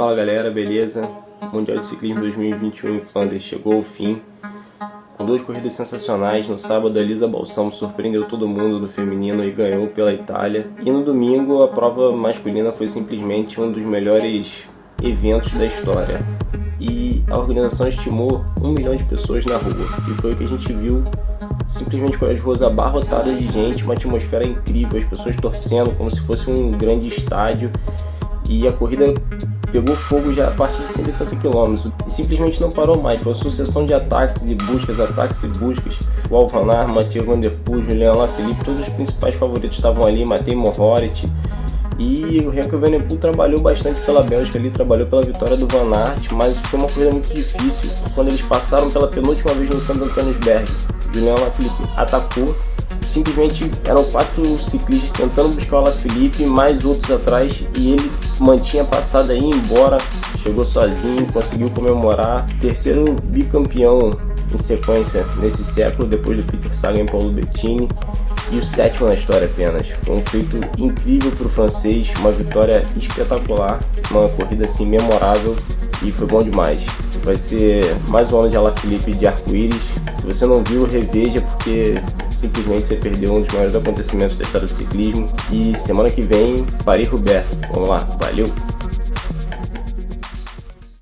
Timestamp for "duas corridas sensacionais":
5.26-6.48